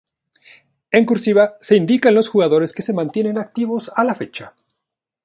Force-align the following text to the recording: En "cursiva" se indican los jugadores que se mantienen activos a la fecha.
En 0.89 1.05
"cursiva" 1.05 1.57
se 1.61 1.75
indican 1.75 2.15
los 2.15 2.27
jugadores 2.27 2.73
que 2.73 2.81
se 2.81 2.91
mantienen 2.91 3.37
activos 3.37 3.91
a 3.95 4.03
la 4.03 4.15
fecha. 4.15 4.55